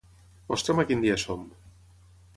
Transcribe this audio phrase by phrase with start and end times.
[0.51, 1.47] Mostra'm a quin dia som.